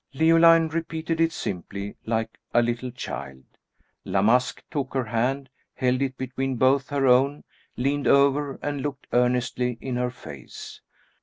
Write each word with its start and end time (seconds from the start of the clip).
Leoline 0.15 0.67
repeated 0.69 1.21
it 1.21 1.31
simply, 1.31 1.95
like 2.07 2.39
a 2.55 2.63
little 2.63 2.89
child. 2.89 3.43
La 4.03 4.23
Masque 4.23 4.63
took 4.71 4.95
her 4.95 5.03
hand, 5.05 5.47
held 5.75 6.01
it 6.01 6.17
between 6.17 6.55
both 6.55 6.89
her 6.89 7.05
own, 7.05 7.43
leaned 7.77 8.07
over 8.07 8.57
and 8.63 8.81
looked 8.81 9.05
earnestly 9.13 9.77
in 9.79 9.97
her 9.97 10.09
face. 10.09 10.81